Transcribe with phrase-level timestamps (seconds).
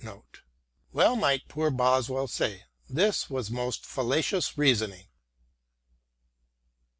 [0.03, 0.11] t
[0.93, 2.63] Well might poor Boswell say,"
[2.99, 5.09] This was most fallacious reasoning."